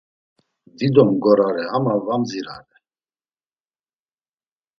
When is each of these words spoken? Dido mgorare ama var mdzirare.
Dido 0.77 1.01
mgorare 1.11 1.63
ama 1.75 1.91
var 2.05 2.17
mdzirare. 2.21 2.75